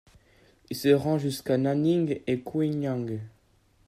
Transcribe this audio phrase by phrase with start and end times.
[0.71, 3.19] Il se rend jusqu'à Nanning et Kweiyang.